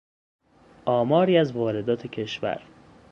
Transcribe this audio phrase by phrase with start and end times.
[0.85, 2.61] آماری از واردات کشور